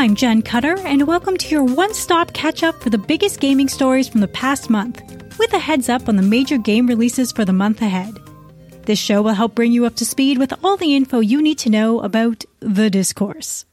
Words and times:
I'm 0.00 0.14
Jen 0.14 0.40
Cutter, 0.40 0.78
and 0.78 1.06
welcome 1.06 1.36
to 1.36 1.48
your 1.50 1.62
one 1.62 1.92
stop 1.92 2.32
catch 2.32 2.62
up 2.62 2.82
for 2.82 2.88
the 2.88 2.96
biggest 2.96 3.38
gaming 3.38 3.68
stories 3.68 4.08
from 4.08 4.22
the 4.22 4.28
past 4.28 4.70
month, 4.70 5.02
with 5.38 5.52
a 5.52 5.58
heads 5.58 5.90
up 5.90 6.08
on 6.08 6.16
the 6.16 6.22
major 6.22 6.56
game 6.56 6.86
releases 6.86 7.32
for 7.32 7.44
the 7.44 7.52
month 7.52 7.82
ahead. 7.82 8.16
This 8.86 8.98
show 8.98 9.20
will 9.20 9.34
help 9.34 9.54
bring 9.54 9.72
you 9.72 9.84
up 9.84 9.96
to 9.96 10.06
speed 10.06 10.38
with 10.38 10.54
all 10.64 10.78
the 10.78 10.96
info 10.96 11.20
you 11.20 11.42
need 11.42 11.58
to 11.58 11.68
know 11.68 12.00
about 12.00 12.46
the 12.60 12.88
discourse. 12.88 13.66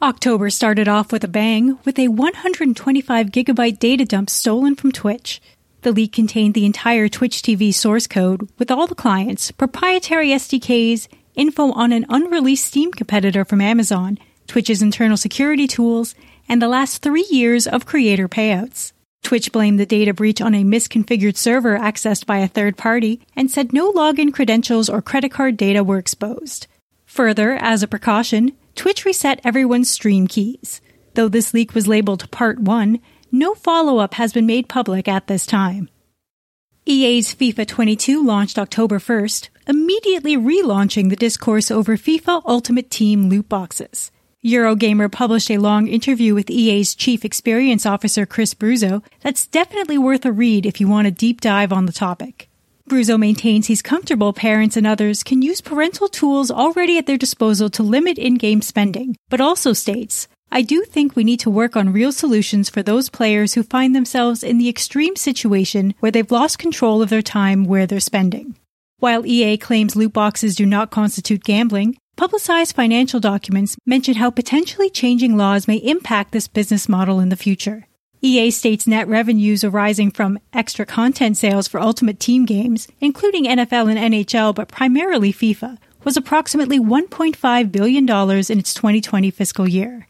October 0.00 0.50
started 0.50 0.86
off 0.86 1.10
with 1.10 1.24
a 1.24 1.28
bang 1.28 1.80
with 1.84 1.98
a 1.98 2.06
125 2.06 3.26
gigabyte 3.30 3.80
data 3.80 4.04
dump 4.04 4.30
stolen 4.30 4.76
from 4.76 4.92
Twitch. 4.92 5.42
The 5.82 5.90
leak 5.90 6.12
contained 6.12 6.54
the 6.54 6.64
entire 6.64 7.08
Twitch 7.08 7.42
TV 7.42 7.74
source 7.74 8.06
code 8.06 8.48
with 8.56 8.70
all 8.70 8.86
the 8.86 8.94
clients, 8.94 9.50
proprietary 9.50 10.28
SDKs, 10.28 11.08
info 11.34 11.72
on 11.72 11.90
an 11.90 12.06
unreleased 12.08 12.66
Steam 12.66 12.92
competitor 12.92 13.44
from 13.44 13.60
Amazon, 13.60 14.16
Twitch's 14.46 14.82
internal 14.82 15.16
security 15.16 15.66
tools, 15.66 16.14
and 16.48 16.60
the 16.60 16.68
last 16.68 17.02
three 17.02 17.26
years 17.30 17.66
of 17.66 17.86
creator 17.86 18.28
payouts. 18.28 18.92
Twitch 19.22 19.52
blamed 19.52 19.80
the 19.80 19.86
data 19.86 20.12
breach 20.12 20.40
on 20.40 20.54
a 20.54 20.64
misconfigured 20.64 21.36
server 21.36 21.78
accessed 21.78 22.26
by 22.26 22.38
a 22.38 22.48
third 22.48 22.76
party 22.76 23.20
and 23.34 23.50
said 23.50 23.72
no 23.72 23.90
login 23.92 24.32
credentials 24.32 24.88
or 24.88 25.00
credit 25.00 25.30
card 25.30 25.56
data 25.56 25.82
were 25.82 25.98
exposed. 25.98 26.66
Further, 27.06 27.54
as 27.54 27.82
a 27.82 27.88
precaution, 27.88 28.52
Twitch 28.74 29.04
reset 29.04 29.40
everyone's 29.42 29.90
stream 29.90 30.26
keys. 30.26 30.80
Though 31.14 31.28
this 31.28 31.54
leak 31.54 31.74
was 31.74 31.88
labeled 31.88 32.30
Part 32.30 32.58
1, 32.58 33.00
no 33.32 33.54
follow 33.54 33.98
up 33.98 34.14
has 34.14 34.32
been 34.32 34.46
made 34.46 34.68
public 34.68 35.08
at 35.08 35.26
this 35.26 35.46
time. 35.46 35.88
EA's 36.86 37.34
FIFA 37.34 37.66
22 37.66 38.22
launched 38.22 38.58
October 38.58 38.98
1st, 38.98 39.48
immediately 39.66 40.36
relaunching 40.36 41.08
the 41.08 41.16
discourse 41.16 41.70
over 41.70 41.96
FIFA 41.96 42.42
Ultimate 42.44 42.90
Team 42.90 43.30
loot 43.30 43.48
boxes. 43.48 44.10
Eurogamer 44.44 45.10
published 45.10 45.50
a 45.50 45.56
long 45.56 45.88
interview 45.88 46.34
with 46.34 46.50
EA's 46.50 46.94
Chief 46.94 47.24
Experience 47.24 47.86
Officer 47.86 48.26
Chris 48.26 48.52
Bruzzo 48.52 49.02
that's 49.20 49.46
definitely 49.46 49.96
worth 49.96 50.26
a 50.26 50.32
read 50.32 50.66
if 50.66 50.82
you 50.82 50.86
want 50.86 51.06
a 51.06 51.10
deep 51.10 51.40
dive 51.40 51.72
on 51.72 51.86
the 51.86 51.92
topic. 51.92 52.50
Bruzzo 52.86 53.18
maintains 53.18 53.68
he's 53.68 53.80
comfortable 53.80 54.34
parents 54.34 54.76
and 54.76 54.86
others 54.86 55.22
can 55.22 55.40
use 55.40 55.62
parental 55.62 56.08
tools 56.08 56.50
already 56.50 56.98
at 56.98 57.06
their 57.06 57.16
disposal 57.16 57.70
to 57.70 57.82
limit 57.82 58.18
in-game 58.18 58.60
spending, 58.60 59.16
but 59.30 59.40
also 59.40 59.72
states, 59.72 60.28
I 60.52 60.60
do 60.60 60.82
think 60.82 61.16
we 61.16 61.24
need 61.24 61.40
to 61.40 61.48
work 61.48 61.74
on 61.74 61.94
real 61.94 62.12
solutions 62.12 62.68
for 62.68 62.82
those 62.82 63.08
players 63.08 63.54
who 63.54 63.62
find 63.62 63.96
themselves 63.96 64.44
in 64.44 64.58
the 64.58 64.68
extreme 64.68 65.16
situation 65.16 65.94
where 66.00 66.12
they've 66.12 66.30
lost 66.30 66.58
control 66.58 67.00
of 67.00 67.08
their 67.08 67.22
time 67.22 67.64
where 67.64 67.86
they're 67.86 67.98
spending. 67.98 68.56
While 69.04 69.26
EA 69.26 69.58
claims 69.58 69.96
loot 69.96 70.14
boxes 70.14 70.56
do 70.56 70.64
not 70.64 70.90
constitute 70.90 71.44
gambling, 71.44 71.98
publicized 72.16 72.74
financial 72.74 73.20
documents 73.20 73.76
mention 73.84 74.14
how 74.14 74.30
potentially 74.30 74.88
changing 74.88 75.36
laws 75.36 75.68
may 75.68 75.76
impact 75.76 76.32
this 76.32 76.48
business 76.48 76.88
model 76.88 77.20
in 77.20 77.28
the 77.28 77.36
future. 77.36 77.86
EA 78.22 78.50
states 78.50 78.86
net 78.86 79.06
revenues 79.06 79.62
arising 79.62 80.10
from 80.10 80.38
extra 80.54 80.86
content 80.86 81.36
sales 81.36 81.68
for 81.68 81.80
Ultimate 81.80 82.18
Team 82.18 82.46
games, 82.46 82.88
including 82.98 83.44
NFL 83.44 83.94
and 83.94 84.14
NHL, 84.14 84.54
but 84.54 84.68
primarily 84.68 85.34
FIFA, 85.34 85.76
was 86.04 86.16
approximately 86.16 86.80
$1.5 86.80 87.70
billion 87.70 88.08
in 88.08 88.58
its 88.58 88.72
2020 88.72 89.30
fiscal 89.30 89.68
year. 89.68 90.08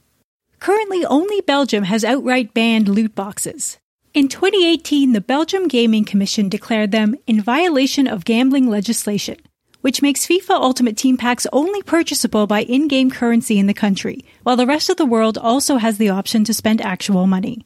Currently, 0.60 1.04
only 1.06 1.40
Belgium 1.40 1.82
has 1.82 2.04
outright 2.04 2.54
banned 2.54 2.86
loot 2.86 3.16
boxes. 3.16 3.76
In 4.14 4.28
2018, 4.28 5.12
the 5.12 5.20
Belgium 5.20 5.66
Gaming 5.66 6.04
Commission 6.04 6.48
declared 6.48 6.92
them 6.92 7.16
in 7.26 7.42
violation 7.42 8.06
of 8.06 8.24
gambling 8.24 8.68
legislation, 8.68 9.38
which 9.80 10.02
makes 10.02 10.24
FIFA 10.24 10.50
Ultimate 10.50 10.96
Team 10.96 11.16
Packs 11.16 11.48
only 11.52 11.82
purchasable 11.82 12.46
by 12.46 12.62
in-game 12.62 13.10
currency 13.10 13.58
in 13.58 13.66
the 13.66 13.74
country, 13.74 14.24
while 14.44 14.56
the 14.56 14.68
rest 14.68 14.88
of 14.88 14.98
the 14.98 15.04
world 15.04 15.36
also 15.36 15.78
has 15.78 15.98
the 15.98 16.10
option 16.10 16.44
to 16.44 16.54
spend 16.54 16.80
actual 16.80 17.26
money. 17.26 17.64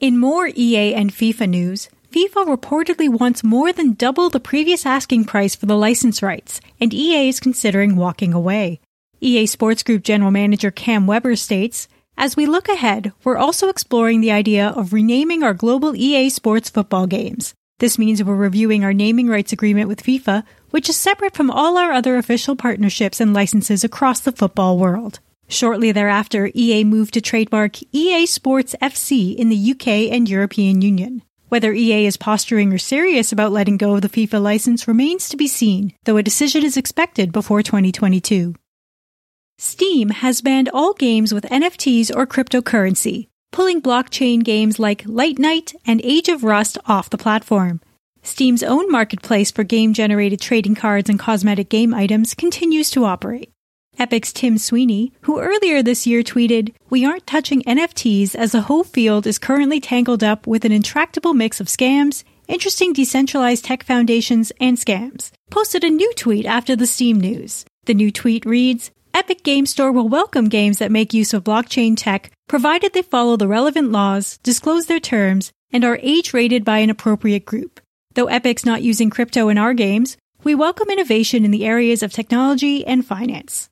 In 0.00 0.16
more 0.16 0.48
EA 0.48 0.94
and 0.94 1.12
FIFA 1.12 1.50
news, 1.50 1.90
FIFA 2.10 2.56
reportedly 2.56 3.10
wants 3.10 3.44
more 3.44 3.70
than 3.70 3.92
double 3.92 4.30
the 4.30 4.40
previous 4.40 4.86
asking 4.86 5.26
price 5.26 5.54
for 5.54 5.66
the 5.66 5.76
license 5.76 6.22
rights, 6.22 6.62
and 6.80 6.94
EA 6.94 7.28
is 7.28 7.38
considering 7.38 7.96
walking 7.96 8.32
away. 8.32 8.80
EA 9.20 9.44
Sports 9.44 9.82
Group 9.82 10.04
General 10.04 10.30
Manager 10.30 10.70
Cam 10.70 11.06
Weber 11.06 11.36
states, 11.36 11.86
As 12.20 12.36
we 12.36 12.44
look 12.44 12.68
ahead, 12.68 13.14
we're 13.24 13.38
also 13.38 13.70
exploring 13.70 14.20
the 14.20 14.30
idea 14.30 14.74
of 14.76 14.92
renaming 14.92 15.42
our 15.42 15.54
global 15.54 15.96
EA 15.96 16.28
Sports 16.28 16.68
football 16.68 17.06
games. 17.06 17.54
This 17.78 17.98
means 17.98 18.22
we're 18.22 18.34
reviewing 18.36 18.84
our 18.84 18.92
naming 18.92 19.26
rights 19.26 19.54
agreement 19.54 19.88
with 19.88 20.02
FIFA, 20.02 20.44
which 20.68 20.90
is 20.90 20.98
separate 20.98 21.34
from 21.34 21.50
all 21.50 21.78
our 21.78 21.92
other 21.92 22.18
official 22.18 22.56
partnerships 22.56 23.22
and 23.22 23.32
licenses 23.32 23.84
across 23.84 24.20
the 24.20 24.32
football 24.32 24.76
world. 24.76 25.20
Shortly 25.48 25.92
thereafter, 25.92 26.50
EA 26.54 26.84
moved 26.84 27.14
to 27.14 27.22
trademark 27.22 27.78
EA 27.90 28.26
Sports 28.26 28.76
FC 28.82 29.34
in 29.34 29.48
the 29.48 29.70
UK 29.70 30.12
and 30.12 30.28
European 30.28 30.82
Union. 30.82 31.22
Whether 31.48 31.72
EA 31.72 32.04
is 32.04 32.18
posturing 32.18 32.70
or 32.70 32.76
serious 32.76 33.32
about 33.32 33.50
letting 33.50 33.78
go 33.78 33.94
of 33.94 34.02
the 34.02 34.10
FIFA 34.10 34.42
license 34.42 34.86
remains 34.86 35.30
to 35.30 35.38
be 35.38 35.48
seen, 35.48 35.94
though 36.04 36.18
a 36.18 36.22
decision 36.22 36.66
is 36.66 36.76
expected 36.76 37.32
before 37.32 37.62
2022. 37.62 38.56
Steam 39.62 40.08
has 40.08 40.40
banned 40.40 40.70
all 40.72 40.94
games 40.94 41.34
with 41.34 41.44
NFTs 41.44 42.10
or 42.16 42.26
cryptocurrency, 42.26 43.26
pulling 43.52 43.82
blockchain 43.82 44.42
games 44.42 44.78
like 44.78 45.04
Lightnite 45.04 45.74
and 45.84 46.00
Age 46.02 46.30
of 46.30 46.42
Rust 46.42 46.78
off 46.86 47.10
the 47.10 47.18
platform. 47.18 47.82
Steam's 48.22 48.62
own 48.62 48.90
marketplace 48.90 49.50
for 49.50 49.62
game 49.62 49.92
generated 49.92 50.40
trading 50.40 50.74
cards 50.74 51.10
and 51.10 51.18
cosmetic 51.18 51.68
game 51.68 51.92
items 51.92 52.32
continues 52.32 52.88
to 52.90 53.04
operate. 53.04 53.52
Epic's 53.98 54.32
Tim 54.32 54.56
Sweeney, 54.56 55.12
who 55.22 55.38
earlier 55.38 55.82
this 55.82 56.06
year 56.06 56.22
tweeted, 56.22 56.72
We 56.88 57.04
aren't 57.04 57.26
touching 57.26 57.60
NFTs 57.64 58.34
as 58.34 58.52
the 58.52 58.62
whole 58.62 58.82
field 58.82 59.26
is 59.26 59.38
currently 59.38 59.78
tangled 59.78 60.24
up 60.24 60.46
with 60.46 60.64
an 60.64 60.72
intractable 60.72 61.34
mix 61.34 61.60
of 61.60 61.66
scams, 61.66 62.24
interesting 62.48 62.94
decentralized 62.94 63.66
tech 63.66 63.82
foundations, 63.82 64.52
and 64.58 64.78
scams, 64.78 65.32
posted 65.50 65.84
a 65.84 65.90
new 65.90 66.10
tweet 66.14 66.46
after 66.46 66.74
the 66.74 66.86
Steam 66.86 67.20
news. 67.20 67.66
The 67.84 67.92
new 67.92 68.10
tweet 68.10 68.46
reads, 68.46 68.90
Epic 69.12 69.42
Game 69.42 69.66
Store 69.66 69.90
will 69.90 70.08
welcome 70.08 70.48
games 70.48 70.78
that 70.78 70.92
make 70.92 71.12
use 71.12 71.34
of 71.34 71.44
blockchain 71.44 71.94
tech, 71.96 72.30
provided 72.48 72.92
they 72.92 73.02
follow 73.02 73.36
the 73.36 73.48
relevant 73.48 73.90
laws, 73.90 74.38
disclose 74.42 74.86
their 74.86 75.00
terms, 75.00 75.52
and 75.72 75.84
are 75.84 75.98
age 76.00 76.32
rated 76.32 76.64
by 76.64 76.78
an 76.78 76.90
appropriate 76.90 77.44
group. 77.44 77.80
Though 78.14 78.26
Epic's 78.26 78.64
not 78.64 78.82
using 78.82 79.10
crypto 79.10 79.48
in 79.48 79.58
our 79.58 79.74
games, 79.74 80.16
we 80.44 80.54
welcome 80.54 80.90
innovation 80.90 81.44
in 81.44 81.50
the 81.50 81.66
areas 81.66 82.02
of 82.02 82.12
technology 82.12 82.86
and 82.86 83.04
finance. 83.04 83.68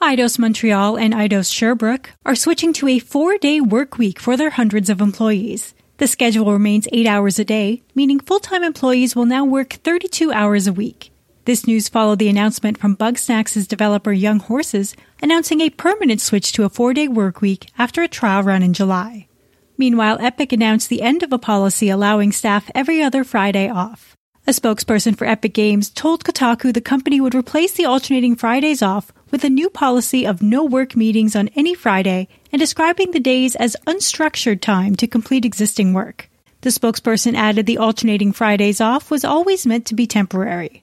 Eidos 0.00 0.38
Montreal 0.38 0.98
and 0.98 1.14
Eidos 1.14 1.52
Sherbrooke 1.52 2.10
are 2.26 2.34
switching 2.34 2.74
to 2.74 2.88
a 2.88 2.98
four 2.98 3.38
day 3.38 3.60
work 3.60 3.96
week 3.96 4.20
for 4.20 4.36
their 4.36 4.50
hundreds 4.50 4.90
of 4.90 5.00
employees. 5.00 5.74
The 5.96 6.06
schedule 6.06 6.52
remains 6.52 6.86
eight 6.92 7.06
hours 7.06 7.38
a 7.38 7.44
day, 7.44 7.82
meaning 7.94 8.20
full 8.20 8.40
time 8.40 8.62
employees 8.62 9.16
will 9.16 9.24
now 9.24 9.46
work 9.46 9.72
32 9.72 10.30
hours 10.30 10.66
a 10.66 10.72
week. 10.72 11.10
This 11.46 11.64
news 11.64 11.88
followed 11.88 12.18
the 12.18 12.28
announcement 12.28 12.76
from 12.76 12.96
Bugsnax's 12.96 13.68
developer 13.68 14.10
Young 14.10 14.40
Horses 14.40 14.96
announcing 15.22 15.60
a 15.60 15.70
permanent 15.70 16.20
switch 16.20 16.50
to 16.50 16.64
a 16.64 16.68
four 16.68 16.92
day 16.92 17.06
work 17.06 17.40
week 17.40 17.70
after 17.78 18.02
a 18.02 18.08
trial 18.08 18.42
run 18.42 18.64
in 18.64 18.72
July. 18.72 19.28
Meanwhile, 19.78 20.18
Epic 20.20 20.52
announced 20.52 20.88
the 20.88 21.02
end 21.02 21.22
of 21.22 21.32
a 21.32 21.38
policy 21.38 21.88
allowing 21.88 22.32
staff 22.32 22.68
every 22.74 23.00
other 23.00 23.22
Friday 23.22 23.68
off. 23.68 24.16
A 24.48 24.50
spokesperson 24.50 25.16
for 25.16 25.24
Epic 25.24 25.54
Games 25.54 25.88
told 25.88 26.24
Kotaku 26.24 26.74
the 26.74 26.80
company 26.80 27.20
would 27.20 27.36
replace 27.36 27.74
the 27.74 27.84
alternating 27.84 28.34
Fridays 28.34 28.82
off 28.82 29.12
with 29.30 29.44
a 29.44 29.48
new 29.48 29.70
policy 29.70 30.26
of 30.26 30.42
no 30.42 30.64
work 30.64 30.96
meetings 30.96 31.36
on 31.36 31.48
any 31.54 31.74
Friday 31.74 32.26
and 32.50 32.58
describing 32.58 33.12
the 33.12 33.20
days 33.20 33.54
as 33.54 33.76
unstructured 33.86 34.60
time 34.60 34.96
to 34.96 35.06
complete 35.06 35.44
existing 35.44 35.92
work. 35.92 36.28
The 36.62 36.70
spokesperson 36.70 37.36
added 37.36 37.66
the 37.66 37.78
alternating 37.78 38.32
Fridays 38.32 38.80
off 38.80 39.12
was 39.12 39.24
always 39.24 39.64
meant 39.64 39.86
to 39.86 39.94
be 39.94 40.08
temporary. 40.08 40.82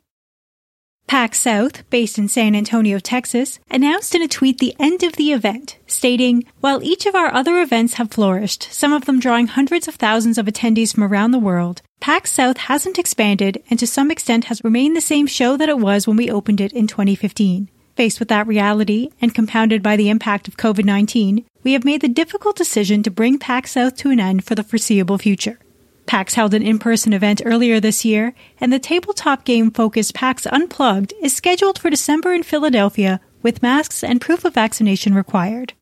PAX 1.08 1.40
South, 1.40 1.88
based 1.90 2.18
in 2.18 2.28
San 2.28 2.56
Antonio, 2.56 2.98
Texas, 2.98 3.60
announced 3.70 4.16
in 4.16 4.22
a 4.22 4.28
tweet 4.28 4.58
the 4.58 4.76
end 4.80 5.04
of 5.04 5.14
the 5.14 5.32
event, 5.32 5.78
stating, 5.86 6.44
While 6.60 6.82
each 6.82 7.06
of 7.06 7.14
our 7.14 7.32
other 7.34 7.62
events 7.62 7.96
have 7.96 8.12
flourished, 8.12 8.64
some 8.72 8.94
of 8.94 9.06
them 9.06 9.20
drawing 9.20 9.48
hundreds 9.48 9.88
of 9.88 9.96
thousands 9.96 10.38
of 10.38 10.46
attendees 10.48 10.94
from 10.94 11.04
around 11.04 11.32
the 11.32 11.40
world, 11.40 11.82
PAX 12.00 12.32
South 12.32 12.58
hasn't 12.58 12.98
expanded 12.98 13.62
and 13.70 13.78
to 13.80 13.88
some 13.88 14.12
extent 14.12 14.46
has 14.46 14.64
remained 14.64 14.96
the 14.96 15.02
same 15.02 15.28
show 15.28 15.56
that 15.58 15.70
it 15.70 15.80
was 15.80 16.08
when 16.08 16.18
we 16.18 16.32
opened 16.32 16.60
it 16.60 16.74
in 16.74 16.88
2015. 16.88 17.70
Faced 17.96 18.20
with 18.20 18.30
that 18.30 18.48
reality 18.48 19.10
and 19.22 19.36
compounded 19.36 19.84
by 19.84 19.96
the 19.96 20.10
impact 20.10 20.48
of 20.48 20.58
COVID 20.58 20.84
19, 20.84 21.46
we 21.64 21.74
have 21.74 21.86
made 21.86 22.02
the 22.02 22.08
difficult 22.08 22.56
decision 22.56 23.04
to 23.04 23.12
bring 23.12 23.38
PAX 23.38 23.74
South 23.74 23.96
to 23.98 24.10
an 24.10 24.20
end 24.20 24.44
for 24.44 24.56
the 24.56 24.64
foreseeable 24.64 25.20
future. 25.20 25.60
PAX 26.06 26.34
held 26.34 26.54
an 26.54 26.62
in 26.62 26.80
person 26.80 27.14
event 27.14 27.42
earlier 27.46 27.80
this 27.80 28.04
year, 28.06 28.34
and 28.60 28.72
the 28.72 28.80
tabletop 28.80 29.46
game 29.46 29.72
focused 29.72 30.14
PAX 30.14 30.46
Unplugged 30.46 31.14
is 31.22 31.36
scheduled 31.36 31.80
for 31.80 31.90
December 31.90 32.34
in 32.34 32.44
Philadelphia 32.44 33.20
with 33.42 33.62
masks 33.62 34.04
and 34.04 34.22
proof 34.22 34.46
of 34.46 34.54
vaccination 34.54 35.14
required. 35.14 35.74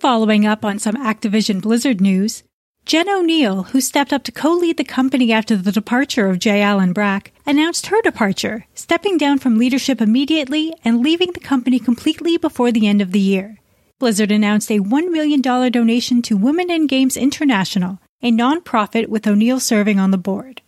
Following 0.00 0.46
up 0.46 0.64
on 0.64 0.78
some 0.78 0.94
Activision 0.94 1.60
Blizzard 1.60 2.00
news, 2.00 2.44
Jen 2.86 3.06
Oneal, 3.06 3.68
who 3.68 3.80
stepped 3.80 4.14
up 4.14 4.22
to 4.22 4.32
co-lead 4.32 4.78
the 4.78 4.84
company 4.84 5.32
after 5.32 5.56
the 5.56 5.72
departure 5.72 6.28
of 6.28 6.38
J. 6.38 6.62
Allen 6.62 6.94
Brack, 6.94 7.32
announced 7.44 7.88
her 7.88 8.00
departure, 8.00 8.64
stepping 8.74 9.18
down 9.18 9.38
from 9.38 9.58
leadership 9.58 10.00
immediately 10.00 10.72
and 10.84 11.02
leaving 11.02 11.32
the 11.32 11.40
company 11.40 11.78
completely 11.78 12.38
before 12.38 12.72
the 12.72 12.86
end 12.86 13.02
of 13.02 13.12
the 13.12 13.20
year. 13.20 13.58
Blizzard 13.98 14.30
announced 14.30 14.70
a 14.70 14.78
$1 14.78 15.10
million 15.10 15.42
donation 15.42 16.22
to 16.22 16.36
Women 16.36 16.70
in 16.70 16.86
Games 16.86 17.16
International, 17.16 17.98
a 18.20 18.30
non-profit 18.32 19.08
with 19.08 19.24
Oneal 19.24 19.60
serving 19.60 20.00
on 20.00 20.10
the 20.10 20.18
board. 20.18 20.60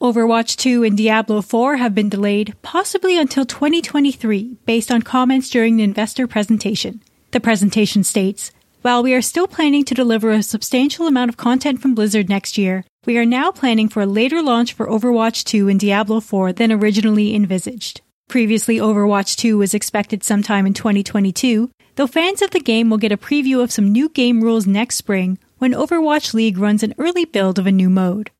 Overwatch 0.00 0.56
2 0.56 0.84
and 0.84 0.96
Diablo 0.96 1.40
4 1.40 1.76
have 1.76 1.94
been 1.94 2.08
delayed, 2.08 2.54
possibly 2.60 3.18
until 3.18 3.46
2023, 3.46 4.56
based 4.66 4.90
on 4.90 5.02
comments 5.02 5.48
during 5.48 5.76
the 5.76 5.82
investor 5.82 6.26
presentation. 6.26 7.02
The 7.30 7.40
presentation 7.40 8.04
states, 8.04 8.50
while 8.82 9.02
we 9.02 9.14
are 9.14 9.22
still 9.22 9.46
planning 9.46 9.84
to 9.84 9.94
deliver 9.94 10.30
a 10.30 10.42
substantial 10.42 11.06
amount 11.06 11.30
of 11.30 11.36
content 11.36 11.80
from 11.80 11.94
Blizzard 11.94 12.28
next 12.28 12.58
year, 12.58 12.84
we 13.06 13.16
are 13.16 13.26
now 13.26 13.50
planning 13.50 13.88
for 13.88 14.02
a 14.02 14.06
later 14.06 14.42
launch 14.42 14.74
for 14.74 14.86
Overwatch 14.86 15.44
2 15.44 15.68
and 15.68 15.80
Diablo 15.80 16.20
4 16.20 16.52
than 16.52 16.72
originally 16.72 17.34
envisaged. 17.34 18.02
Previously, 18.28 18.76
Overwatch 18.76 19.36
2 19.36 19.56
was 19.58 19.74
expected 19.74 20.22
sometime 20.22 20.66
in 20.66 20.74
2022, 20.74 21.70
though 21.96 22.06
fans 22.06 22.42
of 22.42 22.50
the 22.50 22.60
game 22.60 22.90
will 22.90 22.98
get 22.98 23.12
a 23.12 23.16
preview 23.16 23.62
of 23.62 23.72
some 23.72 23.92
new 23.92 24.08
game 24.10 24.42
rules 24.42 24.66
next 24.66 24.96
spring 24.96 25.38
when 25.60 25.72
Overwatch 25.72 26.34
League 26.34 26.58
runs 26.58 26.82
an 26.82 26.94
early 26.98 27.24
build 27.24 27.58
of 27.58 27.66
a 27.66 27.72
new 27.72 27.90
mode. 27.90 28.30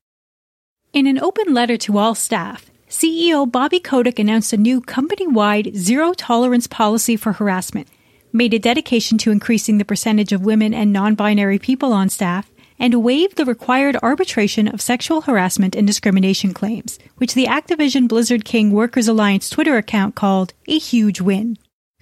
In 0.91 1.05
an 1.05 1.19
open 1.19 1.53
letter 1.53 1.77
to 1.77 1.97
all 1.97 2.15
staff, 2.15 2.69
CEO 2.89 3.49
Bobby 3.49 3.79
Kotick 3.79 4.19
announced 4.19 4.51
a 4.51 4.57
new 4.57 4.81
company 4.81 5.27
wide 5.27 5.75
zero 5.75 6.13
tolerance 6.13 6.67
policy 6.67 7.15
for 7.15 7.33
harassment 7.33 7.87
made 8.33 8.53
a 8.53 8.59
dedication 8.59 9.17
to 9.19 9.31
increasing 9.31 9.77
the 9.77 9.85
percentage 9.85 10.31
of 10.31 10.45
women 10.45 10.73
and 10.73 10.91
non-binary 10.91 11.59
people 11.59 11.93
on 11.93 12.09
staff, 12.09 12.49
and 12.79 13.03
waived 13.03 13.37
the 13.37 13.45
required 13.45 13.95
arbitration 14.01 14.67
of 14.67 14.81
sexual 14.81 15.21
harassment 15.21 15.75
and 15.75 15.85
discrimination 15.85 16.53
claims, 16.53 16.97
which 17.17 17.35
the 17.35 17.45
Activision 17.45 18.07
Blizzard 18.07 18.43
King 18.43 18.71
Workers 18.71 19.07
Alliance 19.07 19.49
Twitter 19.49 19.77
account 19.77 20.15
called 20.15 20.53
a 20.67 20.79
huge 20.79 21.21
win. 21.21 21.57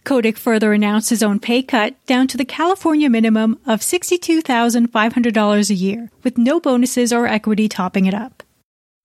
Kotick 0.10 0.40
further 0.40 0.74
announced 0.74 1.12
his 1.12 1.22
own 1.22 1.40
pay 1.40 1.62
cut 1.62 1.94
down 2.08 2.28
to 2.30 2.38
the 2.38 2.44
California 2.44 3.12
minimum 3.12 3.60
of 3.68 3.82
$62,500 3.82 5.70
a 5.70 5.74
year, 5.76 6.10
with 6.24 6.36
no 6.36 6.60
bonuses 6.60 7.14
or 7.14 7.28
equity 7.28 7.70
topping 7.70 8.08
it 8.08 8.16
up. 8.16 8.42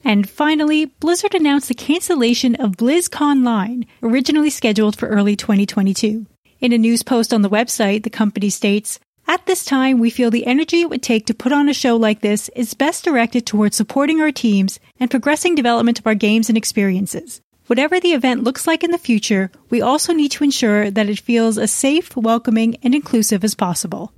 And 0.03 0.27
finally, 0.27 0.87
Blizzard 0.87 1.35
announced 1.35 1.69
the 1.69 1.75
cancellation 1.75 2.55
of 2.55 2.79
BlizzConline, 2.79 3.87
originally 4.03 4.49
scheduled 4.49 4.97
for 4.97 5.09
early 5.09 5.37
2022. 5.37 6.25
In 6.61 6.73
a 6.73 6.79
news 6.79 7.03
post 7.03 7.35
on 7.35 7.43
the 7.43 7.51
website, 7.51 8.05
the 8.05 8.09
company 8.09 8.49
states, 8.49 8.99
at 9.29 9.45
this 9.45 9.67
time, 9.67 9.99
we 9.99 10.09
feel 10.09 10.31
the 10.31 10.47
energy 10.47 10.81
it 10.81 10.89
would 10.89 11.03
take 11.03 11.27
to 11.27 11.35
put 11.35 11.53
on 11.53 11.69
a 11.69 11.75
show 11.75 11.97
like 11.97 12.23
this 12.23 12.49
is 12.57 12.73
best 12.73 13.05
directed 13.05 13.45
towards 13.45 13.77
supporting 13.77 14.23
our 14.23 14.33
teams 14.33 14.81
and 14.99 15.11
progressing 15.11 15.55
development 15.55 15.99
of 15.99 16.07
our 16.07 16.15
games 16.15 16.49
and 16.49 16.57
experiences. 16.57 17.43
Whatever 17.67 17.99
the 17.99 18.13
event 18.13 18.45
looks 18.45 18.67
like 18.67 18.85
in 18.85 18.91
the 18.91 18.99
future, 18.99 19.51
we 19.71 19.81
also 19.81 20.13
need 20.13 20.33
to 20.33 20.45
ensure 20.45 20.91
that 20.91 21.09
it 21.09 21.19
feels 21.19 21.57
as 21.57 21.73
safe, 21.73 22.15
welcoming, 22.15 22.77
and 22.83 22.95
inclusive 22.95 23.43
as 23.43 23.55
possible. 23.55 24.13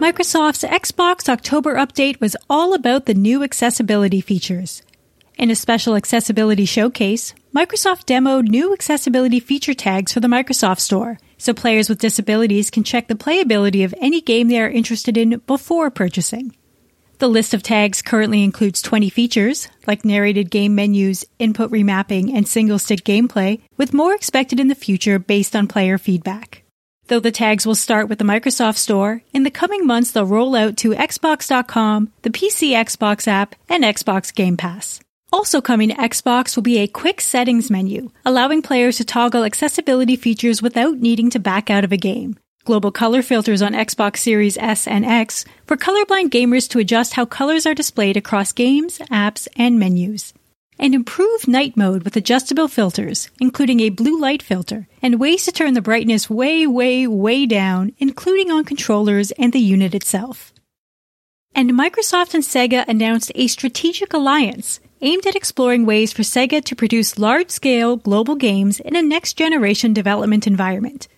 Microsoft's 0.00 0.64
Xbox 0.64 1.28
October 1.28 1.74
update 1.74 2.20
was 2.20 2.36
all 2.48 2.72
about 2.72 3.04
the 3.04 3.12
new 3.12 3.42
accessibility 3.42 4.22
features. 4.22 4.82
In 5.36 5.50
a 5.50 5.54
special 5.54 5.94
accessibility 5.94 6.64
showcase, 6.64 7.34
Microsoft 7.54 8.06
demoed 8.06 8.48
new 8.48 8.72
accessibility 8.72 9.38
feature 9.38 9.74
tags 9.74 10.12
for 10.12 10.20
the 10.20 10.28
Microsoft 10.28 10.80
Store, 10.80 11.18
so 11.36 11.52
players 11.52 11.90
with 11.90 11.98
disabilities 11.98 12.70
can 12.70 12.82
check 12.84 13.08
the 13.08 13.14
playability 13.14 13.84
of 13.84 13.94
any 14.00 14.22
game 14.22 14.48
they 14.48 14.60
are 14.60 14.70
interested 14.70 15.18
in 15.18 15.42
before 15.46 15.90
purchasing. 15.90 16.54
The 17.24 17.28
list 17.28 17.54
of 17.54 17.62
tags 17.62 18.02
currently 18.02 18.44
includes 18.44 18.82
20 18.82 19.08
features, 19.08 19.68
like 19.86 20.04
narrated 20.04 20.50
game 20.50 20.74
menus, 20.74 21.24
input 21.38 21.70
remapping, 21.70 22.34
and 22.34 22.46
single 22.46 22.78
stick 22.78 23.02
gameplay, 23.02 23.62
with 23.78 23.94
more 23.94 24.14
expected 24.14 24.60
in 24.60 24.68
the 24.68 24.74
future 24.74 25.18
based 25.18 25.56
on 25.56 25.66
player 25.66 25.96
feedback. 25.96 26.64
Though 27.06 27.20
the 27.20 27.32
tags 27.32 27.64
will 27.64 27.76
start 27.76 28.10
with 28.10 28.18
the 28.18 28.26
Microsoft 28.26 28.76
Store, 28.76 29.22
in 29.32 29.42
the 29.42 29.50
coming 29.50 29.86
months 29.86 30.10
they'll 30.10 30.26
roll 30.26 30.54
out 30.54 30.76
to 30.76 30.90
Xbox.com, 30.90 32.12
the 32.20 32.28
PC 32.28 32.72
Xbox 32.72 33.26
app, 33.26 33.54
and 33.70 33.84
Xbox 33.84 34.30
Game 34.30 34.58
Pass. 34.58 35.00
Also 35.32 35.62
coming 35.62 35.88
to 35.88 35.94
Xbox 35.94 36.56
will 36.56 36.62
be 36.62 36.76
a 36.76 36.86
quick 36.86 37.22
settings 37.22 37.70
menu, 37.70 38.10
allowing 38.26 38.60
players 38.60 38.98
to 38.98 39.04
toggle 39.06 39.44
accessibility 39.44 40.16
features 40.16 40.60
without 40.60 40.98
needing 40.98 41.30
to 41.30 41.38
back 41.38 41.70
out 41.70 41.84
of 41.84 41.92
a 41.92 41.96
game. 41.96 42.36
Global 42.64 42.90
color 42.90 43.20
filters 43.20 43.60
on 43.60 43.74
Xbox 43.74 44.18
Series 44.18 44.56
S 44.56 44.86
and 44.86 45.04
X 45.04 45.44
for 45.66 45.76
colorblind 45.76 46.30
gamers 46.30 46.66
to 46.70 46.78
adjust 46.78 47.12
how 47.12 47.26
colors 47.26 47.66
are 47.66 47.74
displayed 47.74 48.16
across 48.16 48.52
games, 48.52 49.00
apps, 49.10 49.46
and 49.54 49.78
menus. 49.78 50.32
And 50.78 50.94
improved 50.94 51.46
night 51.46 51.76
mode 51.76 52.04
with 52.04 52.16
adjustable 52.16 52.68
filters, 52.68 53.28
including 53.38 53.80
a 53.80 53.90
blue 53.90 54.18
light 54.18 54.42
filter, 54.42 54.88
and 55.02 55.20
ways 55.20 55.44
to 55.44 55.52
turn 55.52 55.74
the 55.74 55.82
brightness 55.82 56.30
way, 56.30 56.66
way, 56.66 57.06
way 57.06 57.44
down, 57.44 57.92
including 57.98 58.50
on 58.50 58.64
controllers 58.64 59.30
and 59.32 59.52
the 59.52 59.60
unit 59.60 59.94
itself. 59.94 60.54
And 61.54 61.70
Microsoft 61.72 62.32
and 62.32 62.42
Sega 62.42 62.88
announced 62.88 63.30
a 63.34 63.46
strategic 63.46 64.14
alliance 64.14 64.80
aimed 65.02 65.26
at 65.26 65.36
exploring 65.36 65.84
ways 65.84 66.14
for 66.14 66.22
Sega 66.22 66.64
to 66.64 66.74
produce 66.74 67.18
large 67.18 67.50
scale 67.50 67.96
global 67.96 68.36
games 68.36 68.80
in 68.80 68.96
a 68.96 69.02
next 69.02 69.34
generation 69.34 69.92
development 69.92 70.46
environment. 70.46 71.08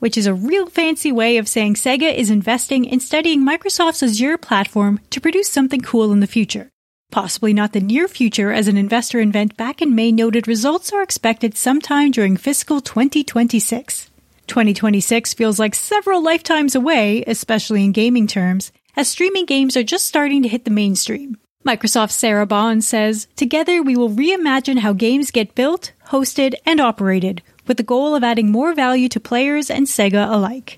Which 0.00 0.18
is 0.18 0.26
a 0.26 0.34
real 0.34 0.66
fancy 0.66 1.12
way 1.12 1.36
of 1.36 1.46
saying 1.46 1.74
Sega 1.74 2.12
is 2.12 2.30
investing 2.30 2.84
in 2.84 3.00
studying 3.00 3.46
Microsoft's 3.46 4.02
Azure 4.02 4.38
platform 4.38 4.98
to 5.10 5.20
produce 5.20 5.48
something 5.48 5.82
cool 5.82 6.10
in 6.10 6.20
the 6.20 6.26
future. 6.26 6.70
Possibly 7.10 7.52
not 7.52 7.72
the 7.72 7.80
near 7.80 8.08
future, 8.08 8.50
as 8.50 8.66
an 8.66 8.76
investor 8.76 9.20
event 9.20 9.56
back 9.56 9.82
in 9.82 9.94
May 9.94 10.10
noted 10.10 10.48
results 10.48 10.92
are 10.92 11.02
expected 11.02 11.56
sometime 11.56 12.12
during 12.12 12.36
fiscal 12.36 12.80
2026. 12.80 14.10
2026 14.46 15.34
feels 15.34 15.58
like 15.58 15.74
several 15.74 16.22
lifetimes 16.22 16.74
away, 16.74 17.22
especially 17.26 17.84
in 17.84 17.92
gaming 17.92 18.26
terms, 18.26 18.72
as 18.96 19.06
streaming 19.06 19.44
games 19.44 19.76
are 19.76 19.82
just 19.82 20.06
starting 20.06 20.42
to 20.42 20.48
hit 20.48 20.64
the 20.64 20.70
mainstream. 20.70 21.36
Microsoft's 21.66 22.14
Sarah 22.14 22.46
Bond 22.46 22.82
says, 22.82 23.28
Together 23.36 23.82
we 23.82 23.96
will 23.96 24.08
reimagine 24.08 24.78
how 24.78 24.94
games 24.94 25.30
get 25.30 25.54
built, 25.54 25.92
hosted, 26.08 26.54
and 26.64 26.80
operated, 26.80 27.42
with 27.70 27.76
the 27.76 27.84
goal 27.84 28.16
of 28.16 28.24
adding 28.24 28.50
more 28.50 28.74
value 28.74 29.08
to 29.08 29.20
players 29.20 29.70
and 29.70 29.86
Sega 29.86 30.28
alike. 30.28 30.74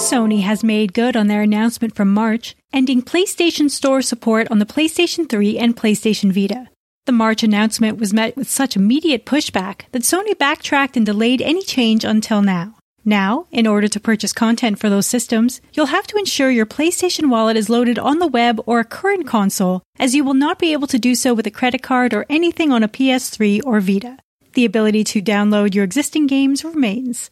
Sony 0.00 0.40
has 0.40 0.64
made 0.64 0.94
good 0.94 1.14
on 1.14 1.26
their 1.26 1.42
announcement 1.42 1.94
from 1.94 2.14
March, 2.14 2.56
ending 2.72 3.02
PlayStation 3.02 3.70
Store 3.70 4.00
support 4.00 4.50
on 4.50 4.60
the 4.60 4.64
PlayStation 4.64 5.28
3 5.28 5.58
and 5.58 5.76
PlayStation 5.76 6.32
Vita. 6.32 6.68
The 7.04 7.12
March 7.12 7.42
announcement 7.42 7.98
was 7.98 8.14
met 8.14 8.34
with 8.34 8.48
such 8.48 8.76
immediate 8.76 9.26
pushback 9.26 9.82
that 9.92 10.04
Sony 10.04 10.38
backtracked 10.38 10.96
and 10.96 11.04
delayed 11.04 11.42
any 11.42 11.62
change 11.64 12.02
until 12.02 12.40
now. 12.40 12.76
Now, 13.04 13.46
in 13.50 13.66
order 13.66 13.88
to 13.88 14.00
purchase 14.00 14.32
content 14.32 14.78
for 14.78 14.88
those 14.88 15.06
systems, 15.06 15.60
you'll 15.74 15.96
have 15.96 16.06
to 16.06 16.16
ensure 16.16 16.50
your 16.50 16.64
PlayStation 16.64 17.28
wallet 17.28 17.58
is 17.58 17.68
loaded 17.68 17.98
on 17.98 18.20
the 18.20 18.26
web 18.26 18.58
or 18.64 18.80
a 18.80 18.86
current 18.86 19.26
console, 19.26 19.82
as 19.98 20.14
you 20.14 20.24
will 20.24 20.32
not 20.32 20.58
be 20.58 20.72
able 20.72 20.86
to 20.86 20.98
do 20.98 21.14
so 21.14 21.34
with 21.34 21.46
a 21.46 21.50
credit 21.50 21.82
card 21.82 22.14
or 22.14 22.24
anything 22.30 22.72
on 22.72 22.82
a 22.82 22.88
PS3 22.88 23.60
or 23.66 23.80
Vita. 23.80 24.16
The 24.54 24.64
ability 24.64 25.04
to 25.04 25.22
download 25.22 25.74
your 25.74 25.84
existing 25.84 26.26
games 26.26 26.64
remains. 26.64 27.30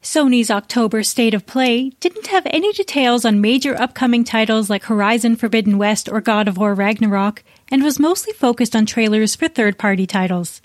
Sony's 0.00 0.50
October 0.50 1.02
State 1.02 1.32
of 1.32 1.46
Play 1.46 1.88
didn't 1.98 2.26
have 2.26 2.46
any 2.46 2.72
details 2.74 3.24
on 3.24 3.40
major 3.40 3.74
upcoming 3.80 4.22
titles 4.22 4.68
like 4.68 4.84
Horizon 4.84 5.34
Forbidden 5.34 5.78
West 5.78 6.10
or 6.10 6.20
God 6.20 6.46
of 6.46 6.58
War 6.58 6.74
Ragnarok, 6.74 7.42
and 7.70 7.82
was 7.82 7.98
mostly 7.98 8.34
focused 8.34 8.76
on 8.76 8.84
trailers 8.84 9.34
for 9.34 9.48
third 9.48 9.78
party 9.78 10.06
titles. 10.06 10.60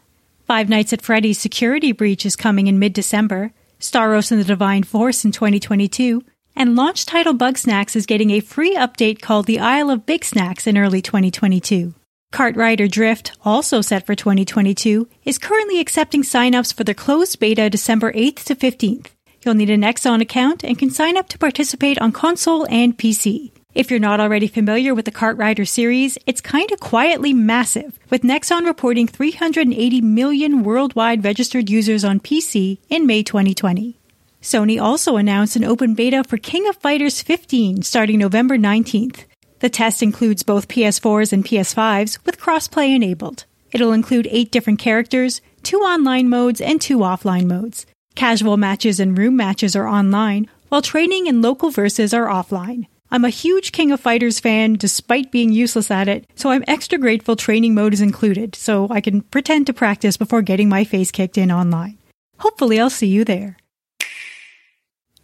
Five 0.45 0.67
Nights 0.67 0.91
at 0.91 1.01
Freddy's 1.01 1.39
Security 1.39 1.93
Breach 1.93 2.25
is 2.25 2.35
coming 2.35 2.67
in 2.67 2.79
mid 2.79 2.91
December, 2.93 3.53
Star 3.79 4.13
Ocean 4.13 4.37
The 4.39 4.43
Divine 4.43 4.83
Force 4.83 5.23
in 5.23 5.31
2022, 5.31 6.21
and 6.55 6.75
launch 6.75 7.05
title 7.05 7.33
Bugsnax 7.33 7.95
is 7.95 8.05
getting 8.05 8.31
a 8.31 8.41
free 8.41 8.75
update 8.75 9.21
called 9.21 9.45
The 9.45 9.59
Isle 9.59 9.89
of 9.89 10.05
Bigsnax 10.05 10.67
in 10.67 10.77
early 10.77 11.01
2022. 11.01 11.93
KartRider 12.31 12.89
Drift, 12.89 13.31
also 13.43 13.81
set 13.81 14.05
for 14.05 14.15
2022, 14.15 15.07
is 15.25 15.37
currently 15.37 15.79
accepting 15.79 16.21
signups 16.21 16.73
for 16.73 16.83
their 16.83 16.95
closed 16.95 17.39
beta 17.39 17.69
December 17.69 18.13
8th 18.13 18.43
to 18.45 18.55
15th. 18.55 19.07
You'll 19.43 19.55
need 19.55 19.69
an 19.69 19.81
Nexon 19.81 20.21
account 20.21 20.63
and 20.63 20.77
can 20.77 20.91
sign 20.91 21.17
up 21.17 21.27
to 21.29 21.39
participate 21.39 21.99
on 21.99 22.11
console 22.11 22.67
and 22.69 22.97
PC. 22.97 23.51
If 23.73 23.89
you're 23.89 23.99
not 23.99 24.19
already 24.19 24.47
familiar 24.47 24.93
with 24.93 25.05
the 25.05 25.11
KartRider 25.11 25.67
series, 25.67 26.17
it's 26.25 26.41
kinda 26.41 26.77
quietly 26.77 27.33
massive, 27.33 27.97
with 28.09 28.21
Nexon 28.21 28.65
reporting 28.65 29.07
380 29.07 30.01
million 30.01 30.63
worldwide 30.63 31.23
registered 31.23 31.69
users 31.69 32.03
on 32.03 32.19
PC 32.19 32.79
in 32.89 33.05
May 33.07 33.23
2020. 33.23 33.97
Sony 34.41 34.81
also 34.81 35.17
announced 35.17 35.55
an 35.55 35.65
open 35.65 35.93
beta 35.95 36.23
for 36.23 36.37
King 36.37 36.67
of 36.67 36.77
Fighters 36.77 37.21
15 37.21 37.81
starting 37.81 38.19
November 38.19 38.57
19th. 38.57 39.25
The 39.59 39.69
test 39.69 40.01
includes 40.01 40.43
both 40.43 40.67
PS4s 40.67 41.33
and 41.33 41.45
PS5s 41.45 42.25
with 42.25 42.39
crossplay 42.39 42.95
enabled. 42.95 43.45
It'll 43.71 43.91
include 43.91 44.27
eight 44.31 44.51
different 44.51 44.79
characters, 44.79 45.41
two 45.63 45.79
online 45.79 46.29
modes, 46.29 46.61
and 46.61 46.79
two 46.79 46.99
offline 46.99 47.45
modes. 47.45 47.85
Casual 48.15 48.57
matches 48.57 48.99
and 48.99 49.17
room 49.17 49.35
matches 49.35 49.75
are 49.75 49.87
online, 49.87 50.49
while 50.69 50.81
training 50.81 51.27
and 51.27 51.41
local 51.41 51.71
verses 51.71 52.13
are 52.13 52.27
offline. 52.27 52.87
I'm 53.11 53.25
a 53.25 53.29
huge 53.29 53.71
King 53.71 53.91
of 53.91 53.99
Fighters 53.99 54.39
fan 54.39 54.75
despite 54.75 55.31
being 55.31 55.51
useless 55.51 55.89
at 55.89 56.07
it, 56.07 56.27
so 56.35 56.51
I'm 56.51 56.63
extra 56.67 56.97
grateful 56.97 57.35
training 57.35 57.73
mode 57.73 57.93
is 57.93 58.01
included 58.01 58.55
so 58.55 58.87
I 58.91 59.01
can 59.01 59.21
pretend 59.21 59.65
to 59.67 59.73
practice 59.73 60.15
before 60.15 60.43
getting 60.43 60.69
my 60.69 60.83
face 60.83 61.09
kicked 61.11 61.37
in 61.37 61.51
online. 61.51 61.97
Hopefully 62.37 62.79
I'll 62.79 62.89
see 62.89 63.07
you 63.07 63.25
there. 63.25 63.57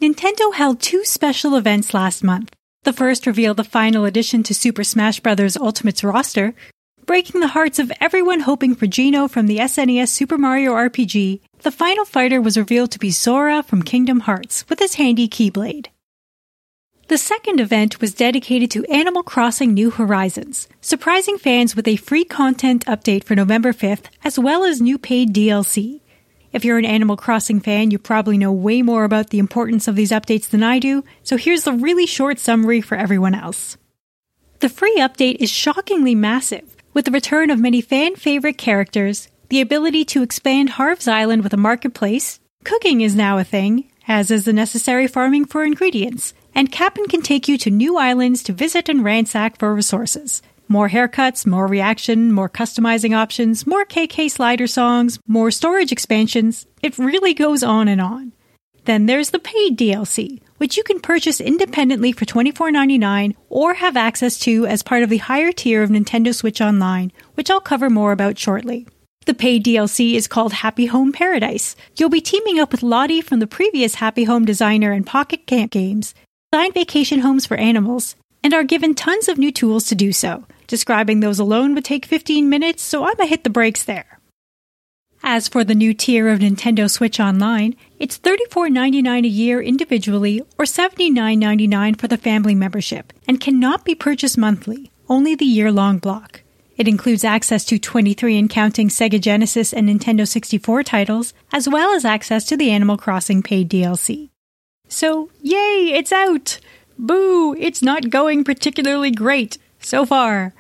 Nintendo 0.02 0.54
held 0.54 0.82
two 0.82 1.06
special 1.06 1.56
events 1.56 1.94
last 1.94 2.24
month. 2.24 2.55
The 2.86 2.94
first 2.94 3.26
revealed 3.26 3.58
the 3.58 3.64
final 3.64 4.06
addition 4.06 4.44
to 4.44 4.54
Super 4.54 4.84
Smash 4.84 5.20
Bros. 5.20 5.58
Ultimate's 5.58 6.04
roster, 6.04 6.54
breaking 7.08 7.42
the 7.42 7.48
hearts 7.48 7.80
of 7.80 7.92
everyone 8.00 8.42
hoping 8.42 8.76
for 8.76 8.86
Geno 8.86 9.28
from 9.28 9.48
the 9.48 9.58
SNES 9.58 10.10
Super 10.10 10.38
Mario 10.38 10.72
RPG. 10.74 11.40
The 11.64 11.72
final 11.72 12.06
fighter 12.06 12.40
was 12.40 12.60
revealed 12.60 12.92
to 12.92 13.00
be 13.00 13.10
Sora 13.10 13.64
from 13.64 13.82
Kingdom 13.82 14.20
Hearts 14.22 14.66
with 14.70 14.78
his 14.78 14.94
handy 14.96 15.28
Keyblade. 15.28 15.88
The 17.08 17.18
second 17.18 17.60
event 17.60 18.02
was 18.02 18.14
dedicated 18.14 18.70
to 18.72 18.86
Animal 18.86 19.24
Crossing 19.24 19.74
New 19.74 19.90
Horizons, 19.90 20.68
surprising 20.80 21.40
fans 21.40 21.76
with 21.76 21.88
a 21.88 21.96
free 21.96 22.24
content 22.24 22.86
update 22.86 23.24
for 23.24 23.36
November 23.36 23.74
5th, 23.74 24.10
as 24.24 24.38
well 24.38 24.64
as 24.64 24.80
new 24.80 25.00
paid 25.00 25.34
DLC. 25.34 26.02
If 26.56 26.64
you're 26.64 26.78
an 26.78 26.86
Animal 26.86 27.18
Crossing 27.18 27.60
fan, 27.60 27.92
you 27.92 28.00
probably 28.00 28.38
know 28.38 28.50
way 28.50 28.82
more 28.82 29.04
about 29.04 29.30
the 29.30 29.40
importance 29.40 29.90
of 29.90 29.98
these 29.98 30.12
updates 30.12 30.48
than 30.48 30.64
I 30.64 30.80
do, 30.80 31.04
so 31.22 31.36
here's 31.36 31.66
the 31.66 31.74
really 31.74 32.06
short 32.06 32.40
summary 32.40 32.80
for 32.80 32.96
everyone 32.96 33.36
else. 33.36 33.76
The 34.62 34.70
free 34.70 34.96
update 35.00 35.36
is 35.42 35.52
shockingly 35.52 36.16
massive, 36.16 36.78
with 36.94 37.04
the 37.04 37.12
return 37.12 37.50
of 37.50 37.60
many 37.60 37.82
fan 37.82 38.16
favorite 38.16 38.58
characters, 38.58 39.28
the 39.50 39.60
ability 39.60 40.06
to 40.06 40.24
expand 40.24 40.70
Harv's 40.70 41.10
Island 41.10 41.44
with 41.44 41.54
a 41.54 41.58
marketplace, 41.58 42.40
cooking 42.64 43.02
is 43.02 43.18
now 43.18 43.38
a 43.38 43.44
thing, 43.44 43.92
as 44.08 44.32
is 44.32 44.46
the 44.46 44.54
necessary 44.54 45.08
farming 45.08 45.44
for 45.44 45.66
ingredients, 45.66 46.34
and 46.56 46.72
Cap'n 46.72 47.08
can 47.08 47.22
take 47.22 47.50
you 47.50 47.58
to 47.58 47.70
new 47.70 47.98
islands 47.98 48.42
to 48.44 48.54
visit 48.54 48.88
and 48.88 49.04
ransack 49.04 49.60
for 49.60 49.76
resources. 49.76 50.42
More 50.68 50.90
haircuts, 50.90 51.46
more 51.46 51.68
reaction, 51.68 52.32
more 52.32 52.50
customizing 52.50 53.16
options, 53.16 53.68
more 53.68 53.86
K.K. 53.86 54.30
Slider 54.30 54.68
songs, 54.68 55.20
more 55.28 55.52
storage 55.52 55.92
expansions. 55.92 56.66
It 56.82 56.98
really 56.98 57.34
goes 57.34 57.64
on 57.64 57.88
and 57.88 58.02
on. 58.02 58.32
Then 58.86 59.06
there's 59.06 59.32
the 59.32 59.40
paid 59.40 59.78
DLC, 59.78 60.42
which 60.58 60.78
you 60.78 60.84
can 60.84 61.00
purchase 61.00 61.40
independently 61.40 62.12
for 62.12 62.26
$24.99 62.26 63.36
or 63.50 63.74
have 63.76 63.98
access 63.98 64.38
to 64.40 64.66
as 64.66 64.84
part 64.84 65.04
of 65.04 65.10
the 65.10 65.18
higher 65.18 65.52
tier 65.52 65.84
of 65.84 65.90
Nintendo 65.90 66.34
Switch 66.34 66.62
Online, 66.62 67.12
which 67.36 67.50
I'll 67.50 67.62
cover 67.62 67.90
more 67.90 68.12
about 68.12 68.38
shortly. 68.38 68.88
The 69.26 69.34
paid 69.34 69.66
DLC 69.66 70.14
is 70.14 70.28
called 70.28 70.54
Happy 70.54 70.86
Home 70.86 71.12
Paradise. 71.12 71.76
You'll 71.98 72.10
be 72.10 72.22
teaming 72.22 72.60
up 72.60 72.72
with 72.72 72.84
Lottie 72.84 73.22
from 73.22 73.40
the 73.40 73.48
previous 73.48 73.96
Happy 73.96 74.26
Home 74.26 74.46
Designer 74.46 74.92
and 74.92 75.06
Pocket 75.06 75.48
Camp 75.48 75.72
games 75.72 76.14
design 76.56 76.72
vacation 76.72 77.20
homes 77.20 77.46
for 77.46 77.58
animals, 77.58 78.16
and 78.42 78.54
are 78.54 78.64
given 78.64 78.96
tons 78.96 79.28
of 79.28 79.38
new 79.38 79.52
tools 79.52 79.88
to 79.88 79.94
do 79.94 80.14
so. 80.14 80.46
Describing 80.68 81.20
those 81.20 81.40
alone 81.40 81.76
would 81.76 81.86
take 81.86 82.06
15 82.06 82.50
minutes, 82.50 82.82
so 82.82 83.04
I'ma 83.04 83.26
hit 83.26 83.44
the 83.44 83.50
brakes 83.50 83.84
there. 83.84 84.20
As 85.24 85.48
for 85.48 85.64
the 85.64 85.74
new 85.74 85.94
tier 85.94 86.30
of 86.30 86.40
Nintendo 86.40 86.90
Switch 86.90 87.20
Online, 87.20 87.76
it's 88.00 88.20
$34.99 88.20 89.26
a 89.26 89.28
year 89.28 89.62
individually 89.62 90.42
or 90.58 90.66
$79.99 90.66 92.00
for 92.00 92.08
the 92.08 92.18
family 92.18 92.54
membership 92.54 93.12
and 93.28 93.42
cannot 93.42 93.86
be 93.86 93.96
purchased 93.96 94.38
monthly, 94.38 94.92
only 95.10 95.34
the 95.34 95.46
year 95.46 95.72
long 95.72 95.98
block. 95.98 96.42
It 96.78 96.88
includes 96.88 97.24
access 97.24 97.64
to 97.66 97.80
23 97.80 98.38
and 98.38 98.50
counting 98.50 98.90
Sega 98.90 99.20
Genesis 99.20 99.74
and 99.74 99.88
Nintendo 99.88 100.28
64 100.28 100.84
titles, 100.84 101.34
as 101.54 101.70
well 101.70 101.96
as 101.96 102.06
access 102.06 102.46
to 102.46 102.58
the 102.58 102.70
Animal 102.70 102.98
Crossing 102.98 103.42
paid 103.42 103.70
DLC. 103.70 104.30
So, 104.88 105.30
yay, 105.42 105.94
it's 105.96 106.12
out! 106.12 106.60
Boo, 107.00 107.56
it's 107.58 107.82
not 107.82 108.10
going 108.10 108.44
particularly 108.44 109.12
great 109.12 109.58
so 109.80 110.06
far. 110.06 110.54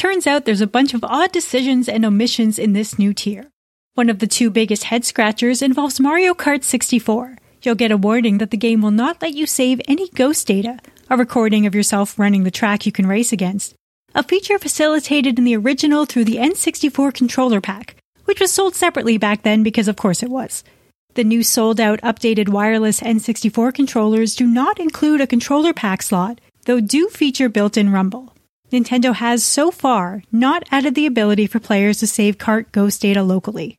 Turns 0.00 0.26
out 0.26 0.46
there's 0.46 0.62
a 0.62 0.66
bunch 0.66 0.94
of 0.94 1.04
odd 1.04 1.30
decisions 1.30 1.86
and 1.86 2.06
omissions 2.06 2.58
in 2.58 2.72
this 2.72 2.98
new 2.98 3.12
tier. 3.12 3.50
One 3.96 4.08
of 4.08 4.18
the 4.18 4.26
two 4.26 4.48
biggest 4.48 4.84
head 4.84 5.04
scratchers 5.04 5.60
involves 5.60 6.00
Mario 6.00 6.32
Kart 6.32 6.64
64. 6.64 7.36
You'll 7.62 7.74
get 7.74 7.90
a 7.90 7.98
warning 7.98 8.38
that 8.38 8.50
the 8.50 8.56
game 8.56 8.80
will 8.80 8.92
not 8.92 9.20
let 9.20 9.34
you 9.34 9.44
save 9.44 9.78
any 9.86 10.08
ghost 10.08 10.46
data, 10.46 10.78
a 11.10 11.18
recording 11.18 11.66
of 11.66 11.74
yourself 11.74 12.18
running 12.18 12.44
the 12.44 12.50
track 12.50 12.86
you 12.86 12.92
can 12.92 13.06
race 13.06 13.30
against, 13.30 13.74
a 14.14 14.22
feature 14.22 14.58
facilitated 14.58 15.38
in 15.38 15.44
the 15.44 15.58
original 15.58 16.06
through 16.06 16.24
the 16.24 16.36
N64 16.36 17.12
controller 17.12 17.60
pack, 17.60 17.94
which 18.24 18.40
was 18.40 18.50
sold 18.50 18.74
separately 18.74 19.18
back 19.18 19.42
then 19.42 19.62
because 19.62 19.86
of 19.86 19.96
course 19.96 20.22
it 20.22 20.30
was. 20.30 20.64
The 21.12 21.24
new 21.24 21.42
sold 21.42 21.78
out 21.78 22.00
updated 22.00 22.48
wireless 22.48 23.00
N64 23.00 23.74
controllers 23.74 24.34
do 24.34 24.46
not 24.46 24.80
include 24.80 25.20
a 25.20 25.26
controller 25.26 25.74
pack 25.74 26.00
slot, 26.00 26.40
though 26.64 26.80
do 26.80 27.10
feature 27.10 27.50
built 27.50 27.76
in 27.76 27.92
rumble. 27.92 28.32
Nintendo 28.72 29.14
has 29.14 29.42
so 29.42 29.70
far 29.70 30.22
not 30.30 30.62
added 30.70 30.94
the 30.94 31.06
ability 31.06 31.46
for 31.46 31.58
players 31.58 31.98
to 31.98 32.06
save 32.06 32.38
cart 32.38 32.70
ghost 32.70 33.02
data 33.02 33.22
locally. 33.22 33.76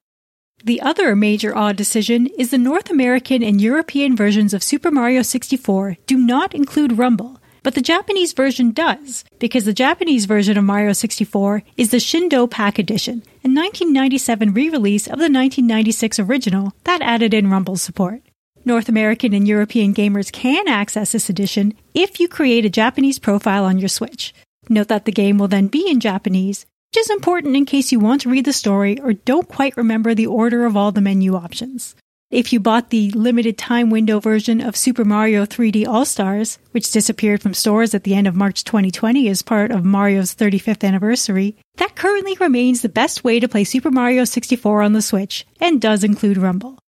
The 0.64 0.82
other 0.82 1.16
major 1.16 1.56
odd 1.56 1.76
decision 1.76 2.28
is 2.38 2.52
the 2.52 2.58
North 2.58 2.90
American 2.90 3.42
and 3.42 3.60
European 3.60 4.16
versions 4.16 4.54
of 4.54 4.62
Super 4.62 4.92
Mario 4.92 5.22
64 5.22 5.98
do 6.06 6.18
not 6.18 6.54
include 6.54 6.98
rumble, 6.98 7.40
but 7.64 7.74
the 7.74 7.82
Japanese 7.82 8.34
version 8.34 8.72
does, 8.72 9.24
because 9.40 9.66
the 9.66 9.74
Japanese 9.74 10.26
version 10.26 10.58
of 10.58 10.64
Mario 10.64 10.94
64 10.94 11.64
is 11.78 11.90
the 11.90 11.98
Shindo 11.98 12.50
Pack 12.50 12.78
Edition, 12.78 13.24
a 13.44 13.50
1997 13.50 14.54
re 14.54 14.70
release 14.70 15.08
of 15.08 15.18
the 15.18 15.32
1996 15.32 16.20
original 16.20 16.74
that 16.84 17.02
added 17.02 17.34
in 17.34 17.50
Rumble 17.50 17.78
support. 17.78 18.22
North 18.66 18.90
American 18.90 19.34
and 19.34 19.48
European 19.48 19.94
gamers 19.94 20.32
can 20.32 20.68
access 20.68 21.14
this 21.14 21.30
edition 21.30 21.74
if 21.96 22.20
you 22.20 22.28
create 22.28 22.66
a 22.66 22.70
Japanese 22.70 23.18
profile 23.18 23.66
on 23.66 23.80
your 23.80 23.90
Switch. 23.90 24.34
Note 24.72 24.88
that 24.88 25.04
the 25.04 25.12
game 25.12 25.38
will 25.38 25.50
then 25.50 25.68
be 25.68 25.86
in 25.90 26.00
Japanese, 26.00 26.66
which 26.92 27.02
is 27.02 27.10
important 27.10 27.58
in 27.58 27.66
case 27.66 27.92
you 27.92 28.00
want 28.00 28.22
to 28.22 28.30
read 28.30 28.46
the 28.46 28.54
story 28.54 28.98
or 29.02 29.12
don't 29.12 29.50
quite 29.50 29.76
remember 29.76 30.16
the 30.16 30.28
order 30.28 30.66
of 30.66 30.78
all 30.78 30.94
the 30.94 31.02
menu 31.02 31.36
options. 31.36 31.94
If 32.30 32.54
you 32.54 32.62
bought 32.62 32.90
the 32.90 33.12
limited 33.12 33.58
time 33.58 33.90
window 33.90 34.22
version 34.22 34.62
of 34.62 34.78
Super 34.78 35.04
Mario 35.04 35.46
3D 35.46 35.86
All 35.86 36.06
Stars, 36.06 36.58
which 36.72 36.90
disappeared 36.90 37.42
from 37.42 37.54
stores 37.54 37.94
at 37.94 38.06
the 38.06 38.16
end 38.16 38.28
of 38.28 38.36
March 38.38 38.64
2020 38.64 39.28
as 39.28 39.42
part 39.42 39.72
of 39.72 39.84
Mario's 39.84 40.34
35th 40.34 40.88
anniversary, 40.88 41.58
that 41.76 41.98
currently 41.98 42.38
remains 42.40 42.82
the 42.82 42.88
best 42.88 43.26
way 43.26 43.42
to 43.42 43.50
play 43.50 43.66
Super 43.66 43.92
Mario 43.92 44.24
64 44.24 44.84
on 44.84 44.94
the 44.94 45.02
Switch 45.02 45.46
and 45.60 45.82
does 45.82 46.06
include 46.06 46.38
Rumble. 46.38 46.80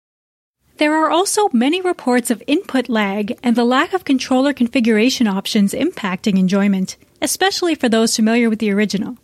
There 0.77 0.95
are 0.95 1.11
also 1.11 1.49
many 1.51 1.81
reports 1.81 2.31
of 2.31 2.41
input 2.47 2.87
lag 2.87 3.37
and 3.43 3.57
the 3.57 3.65
lack 3.65 3.91
of 3.91 4.05
controller 4.05 4.53
configuration 4.53 5.27
options 5.27 5.73
impacting 5.73 6.39
enjoyment, 6.39 6.95
especially 7.23 7.73
for 7.73 7.89
those 7.89 8.15
familiar 8.15 8.49
with 8.49 8.59
the 8.59 8.71
original. 8.71 9.17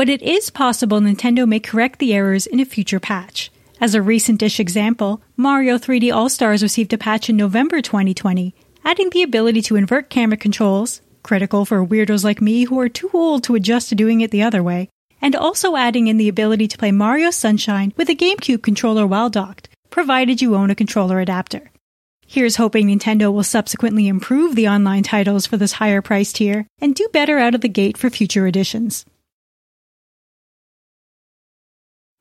but 0.00 0.08
it 0.08 0.22
is 0.22 0.48
possible 0.48 0.98
Nintendo 0.98 1.46
may 1.46 1.60
correct 1.60 1.98
the 1.98 2.14
errors 2.14 2.46
in 2.46 2.58
a 2.58 2.64
future 2.64 2.98
patch. 2.98 3.50
As 3.82 3.94
a 3.94 4.00
recent-ish 4.00 4.58
example, 4.58 5.20
Mario 5.36 5.76
3D 5.76 6.10
All-Stars 6.10 6.62
received 6.62 6.94
a 6.94 6.96
patch 6.96 7.28
in 7.28 7.36
November 7.36 7.82
2020, 7.82 8.54
adding 8.82 9.10
the 9.10 9.22
ability 9.22 9.60
to 9.60 9.76
invert 9.76 10.08
camera 10.08 10.38
controls, 10.38 11.02
critical 11.22 11.66
for 11.66 11.84
weirdos 11.84 12.24
like 12.24 12.40
me 12.40 12.64
who 12.64 12.80
are 12.80 12.88
too 12.88 13.10
old 13.12 13.44
to 13.44 13.54
adjust 13.54 13.90
to 13.90 13.94
doing 13.94 14.22
it 14.22 14.30
the 14.30 14.42
other 14.42 14.62
way, 14.62 14.88
and 15.20 15.36
also 15.36 15.76
adding 15.76 16.06
in 16.06 16.16
the 16.16 16.30
ability 16.30 16.66
to 16.68 16.78
play 16.78 16.92
Mario 16.92 17.30
Sunshine 17.30 17.92
with 17.98 18.08
a 18.08 18.16
GameCube 18.16 18.62
controller 18.62 19.06
while 19.06 19.28
docked, 19.28 19.68
provided 19.90 20.40
you 20.40 20.54
own 20.54 20.70
a 20.70 20.74
controller 20.74 21.20
adapter. 21.20 21.70
Here's 22.32 22.54
hoping 22.54 22.86
Nintendo 22.86 23.32
will 23.32 23.42
subsequently 23.42 24.06
improve 24.06 24.54
the 24.54 24.68
online 24.68 25.02
titles 25.02 25.46
for 25.46 25.56
this 25.56 25.72
higher 25.72 26.00
price 26.00 26.32
tier 26.32 26.68
and 26.80 26.94
do 26.94 27.08
better 27.12 27.40
out 27.40 27.56
of 27.56 27.60
the 27.60 27.68
gate 27.68 27.98
for 27.98 28.08
future 28.08 28.46
editions. 28.46 29.04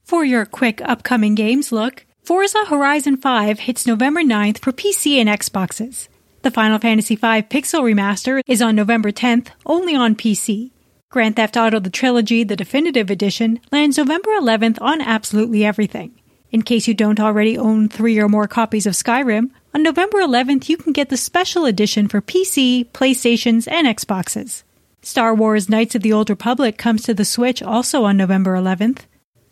For 0.02 0.26
your 0.26 0.48
quick 0.48 0.82
upcoming 0.82 1.36
games 1.36 1.72
look, 1.72 2.08
Forza 2.24 2.66
Horizon 2.66 3.18
5 3.18 3.60
hits 3.60 3.86
November 3.86 4.22
9th 4.22 4.58
for 4.58 4.72
PC 4.72 5.18
and 5.18 5.30
Xboxes. 5.30 6.08
The 6.42 6.50
Final 6.50 6.80
Fantasy 6.80 7.16
V 7.16 7.44
Pixel 7.44 7.84
Remaster 7.84 8.42
is 8.48 8.64
on 8.64 8.76
November 8.76 9.12
10th, 9.12 9.50
only 9.68 9.96
on 9.96 10.16
PC. 10.16 10.72
Grand 11.12 11.36
Theft 11.36 11.56
Auto 11.56 11.80
The 11.80 11.92
Trilogy, 11.92 12.44
the 12.44 12.56
Definitive 12.56 13.12
Edition, 13.12 13.60
lands 13.72 14.00
November 14.00 14.32
11th 14.32 14.82
on 14.82 15.02
absolutely 15.02 15.64
everything. 15.64 16.20
In 16.50 16.64
case 16.64 16.88
you 16.88 16.96
don't 16.96 17.20
already 17.20 17.60
own 17.60 17.90
three 17.90 18.18
or 18.18 18.28
more 18.28 18.48
copies 18.48 18.88
of 18.88 18.96
Skyrim, 18.96 19.52
on 19.74 19.84
November 19.84 20.20
11th 20.20 20.70
you 20.70 20.78
can 20.78 20.94
get 20.94 21.10
the 21.10 21.18
special 21.18 21.66
edition 21.66 22.08
for 22.08 22.22
PC, 22.22 22.86
PlayStations, 22.92 23.68
and 23.72 23.88
Xboxes. 23.88 24.64
Star 25.02 25.34
Wars 25.34 25.70
Knights 25.70 25.96
of 25.96 26.02
the 26.02 26.12
Old 26.12 26.30
Republic 26.30 26.78
comes 26.78 27.04
to 27.04 27.14
the 27.14 27.26
Switch 27.26 27.62
also 27.62 28.04
on 28.04 28.18
November 28.18 28.56
11th. 28.56 29.02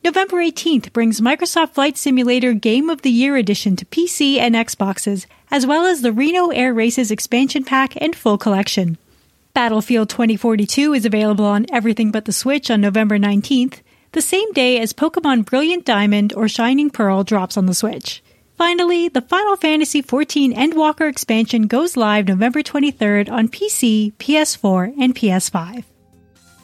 November 0.03 0.37
18th 0.37 0.93
brings 0.93 1.21
Microsoft 1.21 1.73
Flight 1.73 1.97
Simulator 1.97 2.53
Game 2.53 2.89
of 2.89 3.01
the 3.01 3.11
Year 3.11 3.35
Edition 3.35 3.75
to 3.75 3.85
PC 3.85 4.37
and 4.37 4.55
Xboxes, 4.55 5.25
as 5.51 5.65
well 5.65 5.85
as 5.85 6.01
the 6.01 6.11
Reno 6.11 6.49
Air 6.49 6.73
Races 6.73 7.11
expansion 7.11 7.63
pack 7.63 7.93
and 8.01 8.15
full 8.15 8.37
collection. 8.37 8.97
Battlefield 9.53 10.09
2042 10.09 10.93
is 10.93 11.05
available 11.05 11.45
on 11.45 11.65
everything 11.71 12.11
but 12.11 12.25
the 12.25 12.31
Switch 12.33 12.69
on 12.69 12.81
November 12.81 13.17
19th, 13.17 13.81
the 14.11 14.21
same 14.21 14.51
day 14.53 14.79
as 14.79 14.93
Pokemon 14.93 15.45
Brilliant 15.45 15.85
Diamond 15.85 16.33
or 16.33 16.47
Shining 16.47 16.89
Pearl 16.89 17.23
drops 17.23 17.57
on 17.57 17.65
the 17.65 17.73
Switch. 17.73 18.21
Finally, 18.57 19.07
the 19.07 19.21
Final 19.21 19.55
Fantasy 19.55 20.01
XIV 20.01 20.55
Endwalker 20.55 21.07
expansion 21.07 21.67
goes 21.67 21.95
live 21.95 22.27
November 22.27 22.63
23rd 22.63 23.29
on 23.29 23.49
PC, 23.49 24.13
PS4, 24.13 24.95
and 24.99 25.13
PS5. 25.13 25.83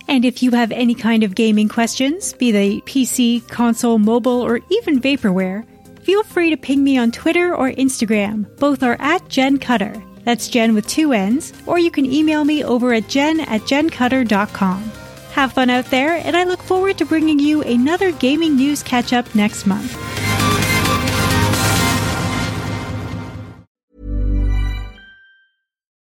And 0.07 0.25
if 0.25 0.41
you 0.41 0.49
have 0.51 0.71
any 0.71 0.95
kind 0.95 1.21
of 1.21 1.35
gaming 1.35 1.69
questions, 1.69 2.33
be 2.33 2.51
they 2.51 2.81
PC, 2.81 3.47
console, 3.47 3.99
mobile, 3.99 4.41
or 4.41 4.59
even 4.71 4.99
vaporware, 4.99 5.67
feel 6.01 6.23
free 6.23 6.49
to 6.49 6.57
ping 6.57 6.83
me 6.83 6.97
on 6.97 7.11
Twitter 7.11 7.55
or 7.55 7.69
Instagram. 7.69 8.47
Both 8.57 8.81
are 8.81 8.97
at 8.99 9.29
Jen 9.29 9.59
Cutter. 9.59 9.93
That's 10.23 10.47
Jen 10.47 10.73
with 10.73 10.87
two 10.87 11.13
N's, 11.13 11.53
or 11.67 11.77
you 11.77 11.91
can 11.91 12.07
email 12.11 12.43
me 12.43 12.63
over 12.63 12.93
at 12.93 13.07
jen 13.07 13.41
at 13.41 13.61
jencutter.com. 13.61 14.91
Have 15.33 15.53
fun 15.53 15.69
out 15.69 15.85
there, 15.85 16.15
and 16.15 16.35
I 16.35 16.43
look 16.43 16.61
forward 16.63 16.97
to 16.97 17.05
bringing 17.05 17.37
you 17.37 17.61
another 17.61 18.11
gaming 18.13 18.55
news 18.55 18.81
catch 18.81 19.13
up 19.13 19.35
next 19.35 19.67
month. 19.67 20.12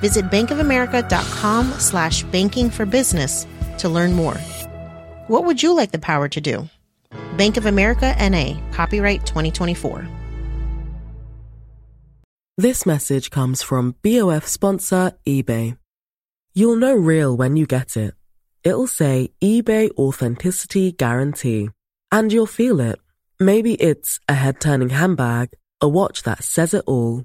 Visit 0.00 0.30
bankofamerica.com 0.30 1.66
slash 1.78 2.22
banking 2.24 2.70
for 2.70 2.86
business 2.86 3.46
to 3.78 3.88
learn 3.88 4.12
more. 4.12 4.36
What 5.28 5.44
would 5.44 5.62
you 5.62 5.74
like 5.74 5.90
the 5.90 5.98
power 5.98 6.28
to 6.28 6.40
do? 6.40 6.68
Bank 7.38 7.56
of 7.56 7.66
America 7.66 8.14
NA, 8.18 8.60
copyright 8.72 9.24
2024. 9.26 10.06
This 12.56 12.86
message 12.86 13.30
comes 13.30 13.62
from 13.62 13.96
BOF 14.02 14.46
sponsor 14.46 15.12
eBay. 15.26 15.76
You'll 16.54 16.76
know 16.76 16.94
real 16.94 17.36
when 17.36 17.56
you 17.56 17.66
get 17.66 17.96
it. 17.96 18.14
It'll 18.62 18.86
say 18.86 19.32
eBay 19.42 19.90
Authenticity 19.98 20.92
Guarantee. 20.92 21.70
And 22.12 22.32
you'll 22.32 22.46
feel 22.46 22.78
it. 22.80 23.00
Maybe 23.40 23.74
it's 23.74 24.20
a 24.28 24.34
head 24.34 24.60
turning 24.60 24.90
handbag, 24.90 25.50
a 25.80 25.88
watch 25.88 26.22
that 26.22 26.44
says 26.44 26.72
it 26.74 26.84
all, 26.86 27.24